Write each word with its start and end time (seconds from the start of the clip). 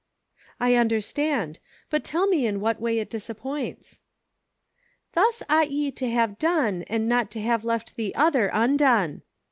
"I 0.59 0.73
understand; 0.73 1.59
but 1.91 2.03
tell 2.03 2.25
me 2.25 2.47
in 2.47 2.59
what 2.59 2.81
way 2.81 2.97
it 2.97 3.07
disap 3.11 3.37
points.'' 3.37 4.01
"* 4.83 5.13
Thus 5.13 5.43
ought 5.47 5.69
ye 5.69 5.91
to 5.91 6.09
have 6.09 6.39
done, 6.39 6.81
and 6.87 7.07
not 7.07 7.29
to 7.37 7.39
have 7.41 7.63
left 7.63 7.95
the 7.95 8.15
other 8.15 8.49
undone.' 8.51 9.21